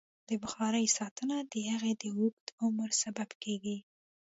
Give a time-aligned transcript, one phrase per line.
[0.29, 3.77] د بخارۍ ساتنه د هغې د اوږد عمر سبب کېږي.